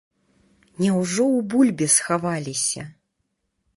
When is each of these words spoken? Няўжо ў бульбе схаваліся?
Няўжо 0.83 1.23
ў 1.35 1.39
бульбе 1.53 1.85
схаваліся? 1.99 2.87